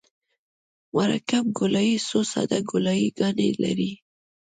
[0.95, 3.91] مرکب ګولایي څو ساده ګولایي ګانې لري